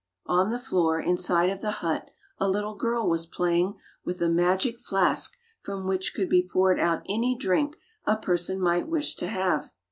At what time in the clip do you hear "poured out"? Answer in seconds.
6.51-7.03